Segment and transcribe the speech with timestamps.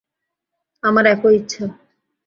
[0.83, 1.65] আমার একই ইচ্ছা।